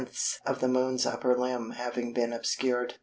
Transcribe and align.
9/10ths 0.01 0.39
of 0.47 0.59
the 0.61 0.67
Moon's 0.67 1.05
upper 1.05 1.37
limb 1.37 1.73
having 1.77 2.11
been 2.11 2.33
obscured. 2.33 2.95